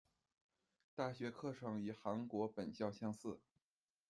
[0.95, 3.39] 大学课程与韩国本校相似。